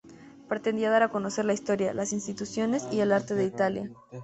[0.49, 3.91] Pretendía dar a conocer la historia, las instituciones y el arte de Italia.